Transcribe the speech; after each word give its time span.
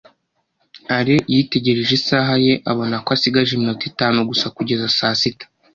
Alain 0.97 1.23
yitegereje 1.33 1.93
isaha 1.99 2.33
ye 2.45 2.53
abona 2.71 2.95
ko 3.03 3.09
asigaje 3.15 3.51
iminota 3.53 3.83
itanu 3.91 4.17
gusa 4.29 4.45
kugeza 4.55 4.85
saa 4.97 5.15
sita. 5.21 5.45